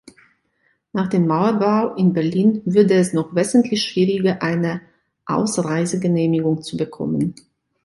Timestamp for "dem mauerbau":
1.09-1.93